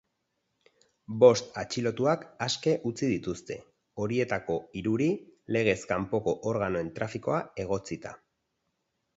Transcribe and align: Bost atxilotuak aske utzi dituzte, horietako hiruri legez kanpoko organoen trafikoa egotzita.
Bost 1.23 1.51
atxilotuak 1.63 2.23
aske 2.45 2.73
utzi 2.91 3.09
dituzte, 3.11 3.57
horietako 4.05 4.57
hiruri 4.81 5.11
legez 5.59 5.79
kanpoko 5.93 6.37
organoen 6.55 6.93
trafikoa 6.99 7.39
egotzita. 7.67 8.17